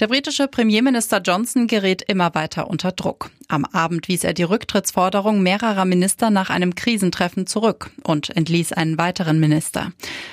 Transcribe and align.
Der 0.00 0.08
britische 0.08 0.48
Premierminister 0.48 1.20
Johnson 1.20 1.66
gerät 1.66 2.00
immer 2.00 2.34
weiter 2.34 2.70
unter 2.70 2.90
Druck. 2.90 3.28
Am 3.48 3.66
Abend 3.66 4.08
wies 4.08 4.24
er 4.24 4.32
die 4.32 4.44
Rücktrittsforderung 4.44 5.42
mehrerer 5.42 5.84
Minister 5.84 6.30
nach 6.30 6.48
einem 6.48 6.74
Krisentreffen 6.74 7.46
zurück 7.46 7.90
und 8.02 8.34
entließ 8.34 8.72
einen 8.72 8.96
weiteren 8.96 9.38
Minister. 9.40 9.92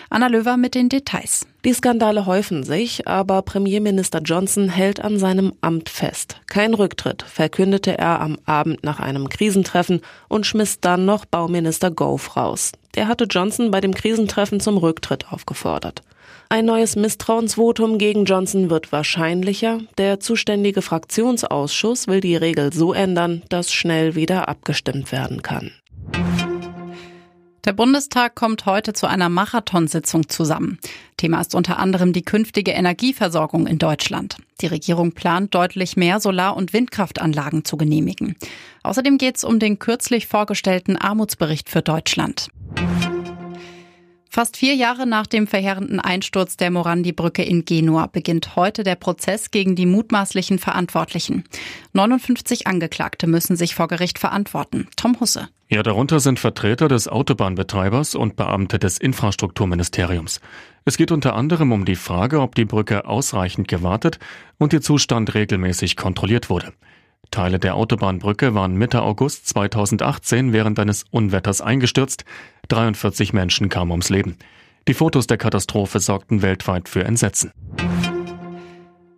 Anna 0.10 0.28
Löwer 0.28 0.56
mit 0.56 0.74
den 0.74 0.88
Details. 0.88 1.48
Die 1.66 1.74
Skandale 1.74 2.26
häufen 2.26 2.64
sich, 2.64 3.10
aber 3.10 3.42
Premierminister 3.42 4.22
Johnson 4.22 4.70
hält 4.70 5.02
an 5.02 5.20
seinem 5.20 5.52
Amt 5.60 5.90
fest. 5.90 6.40
Kein 6.48 6.74
Rücktritt, 6.74 7.24
verkündete 7.24 7.98
er 7.98 8.22
am 8.22 8.38
Abend 8.46 8.86
nach 8.86 9.02
einem 9.02 9.28
Krisentreffen 9.28 10.00
und 10.30 10.46
schmiss 10.46 10.80
dann 10.80 11.04
noch 11.04 11.26
Bauminister 11.26 11.92
Gove 11.92 12.36
raus. 12.38 12.72
Der 12.96 13.10
hatte 13.10 13.26
Johnson 13.26 13.70
bei 13.70 13.82
dem 13.82 13.94
Krisentreffen 13.94 14.62
zum 14.62 14.78
Rücktritt 14.78 15.30
aufgefordert. 15.30 16.04
Ein 16.50 16.66
neues 16.66 16.96
Misstrauensvotum 16.96 17.98
gegen 17.98 18.26
Johnson 18.26 18.70
wird 18.70 18.92
wahrscheinlicher. 18.92 19.80
Der 19.98 20.20
zuständige 20.20 20.82
Fraktionsausschuss 20.82 22.08
will 22.08 22.22
die 22.22 22.36
Regel 22.36 22.72
so 22.72 22.94
ändern, 22.94 23.44
dass 23.50 23.72
schnell 23.72 24.16
wieder 24.16 24.48
abgestimmt 24.48 25.12
werden 25.12 25.42
kann. 25.42 25.72
Der 27.68 27.74
Bundestag 27.74 28.36
kommt 28.36 28.66
heute 28.66 28.94
zu 28.94 29.08
einer 29.08 29.28
Marathonsitzung 29.28 30.30
zusammen. 30.30 30.80
Thema 31.18 31.42
ist 31.42 31.54
unter 31.54 31.80
anderem 31.80 32.14
die 32.14 32.22
künftige 32.22 32.72
Energieversorgung 32.72 33.68
in 33.68 33.78
Deutschland. 33.78 34.38
Die 34.62 34.68
Regierung 34.68 35.12
plant 35.12 35.54
deutlich 35.54 35.98
mehr 35.98 36.22
Solar- 36.22 36.56
und 36.56 36.72
Windkraftanlagen 36.72 37.66
zu 37.66 37.76
genehmigen. 37.76 38.38
Außerdem 38.84 39.18
geht 39.18 39.36
es 39.36 39.44
um 39.44 39.60
den 39.60 39.80
kürzlich 39.80 40.28
vorgestellten 40.28 40.96
Armutsbericht 40.96 41.70
für 41.70 41.82
Deutschland. 41.82 42.48
Fast 44.30 44.58
vier 44.58 44.76
Jahre 44.76 45.08
nach 45.08 45.28
dem 45.28 45.48
verheerenden 45.48 46.00
Einsturz 46.00 46.58
der 46.58 46.72
Morandi-Brücke 46.72 47.44
in 47.44 47.66
Genua 47.66 48.08
beginnt 48.08 48.56
heute 48.56 48.84
der 48.84 48.96
Prozess 48.96 49.52
gegen 49.52 49.76
die 49.76 49.86
mutmaßlichen 49.86 50.60
Verantwortlichen. 50.60 51.44
59 51.94 52.68
Angeklagte 52.68 53.28
müssen 53.28 53.56
sich 53.56 53.76
vor 53.76 53.88
Gericht 53.88 54.20
verantworten. 54.20 54.88
Tom 54.96 55.20
Husse. 55.20 55.50
Ja, 55.70 55.84
darunter 55.84 56.20
sind 56.20 56.40
Vertreter 56.40 56.88
des 56.88 57.08
Autobahnbetreibers 57.08 58.16
und 58.16 58.36
Beamte 58.36 58.80
des 58.80 58.98
Infrastrukturministeriums. 58.98 60.40
Es 60.86 60.96
geht 60.96 61.12
unter 61.12 61.36
anderem 61.36 61.74
um 61.74 61.84
die 61.84 61.96
Frage, 61.96 62.40
ob 62.40 62.56
die 62.56 62.64
Brücke 62.64 63.06
ausreichend 63.06 63.68
gewartet 63.68 64.20
und 64.58 64.72
ihr 64.72 64.82
Zustand 64.82 65.34
regelmäßig 65.34 65.98
kontrolliert 65.98 66.50
wurde. 66.50 66.72
Teile 67.32 67.60
der 67.60 67.76
Autobahnbrücke 67.76 68.56
waren 68.56 68.76
Mitte 68.76 69.02
August 69.02 69.48
2018 69.48 70.54
während 70.54 70.80
eines 70.80 71.04
Unwetters 71.12 71.60
eingestürzt. 71.60 72.24
43 72.68 73.34
Menschen 73.34 73.70
kamen 73.70 73.92
ums 73.92 74.10
Leben. 74.10 74.38
Die 74.88 74.94
Fotos 74.94 75.28
der 75.28 75.38
Katastrophe 75.38 76.00
sorgten 76.00 76.42
weltweit 76.42 76.88
für 76.88 77.04
Entsetzen. 77.04 77.52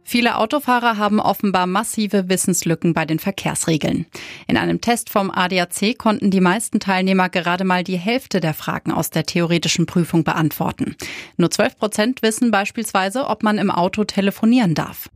Viele 0.09 0.37
Autofahrer 0.37 0.97
haben 0.97 1.19
offenbar 1.19 1.67
massive 1.67 2.29
Wissenslücken 2.29 2.95
bei 2.95 3.05
den 3.05 3.19
Verkehrsregeln. 3.19 4.07
In 4.47 4.57
einem 4.57 4.81
Test 4.81 5.11
vom 5.11 5.29
ADAC 5.29 5.99
konnten 5.99 6.31
die 6.31 6.41
meisten 6.41 6.79
Teilnehmer 6.79 7.29
gerade 7.29 7.63
mal 7.63 7.83
die 7.83 7.99
Hälfte 7.99 8.39
der 8.39 8.55
Fragen 8.55 8.91
aus 8.91 9.11
der 9.11 9.27
theoretischen 9.27 9.85
Prüfung 9.85 10.23
beantworten. 10.23 10.95
Nur 11.37 11.51
12 11.51 11.77
Prozent 11.77 12.21
wissen 12.23 12.49
beispielsweise, 12.49 13.27
ob 13.27 13.43
man 13.43 13.59
im 13.59 13.69
Auto 13.69 14.03
telefonieren 14.03 14.73
darf. 14.73 15.09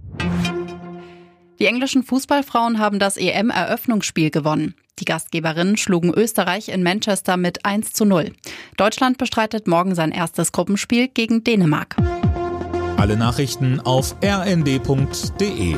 Die 1.59 1.65
englischen 1.65 2.03
Fußballfrauen 2.03 2.79
haben 2.79 2.99
das 2.99 3.17
EM-Eröffnungsspiel 3.17 4.31
gewonnen. 4.31 4.75
Die 4.99 5.05
Gastgeberinnen 5.05 5.77
schlugen 5.77 6.13
Österreich 6.13 6.69
in 6.69 6.83
Manchester 6.83 7.37
mit 7.37 7.65
1 7.65 7.93
zu 7.93 8.05
0. 8.05 8.33
Deutschland 8.77 9.17
bestreitet 9.17 9.67
morgen 9.67 9.95
sein 9.95 10.11
erstes 10.11 10.51
Gruppenspiel 10.51 11.07
gegen 11.07 11.43
Dänemark. 11.43 11.95
Alle 12.97 13.17
Nachrichten 13.17 13.79
auf 13.79 14.15
rnd.de 14.23 15.75